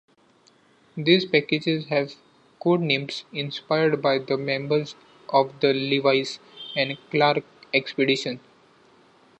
[0.97, 2.15] These packages have
[2.59, 4.95] codenames inspired by the members
[5.29, 6.39] of the Lewis
[6.75, 8.39] and Clark Expedition.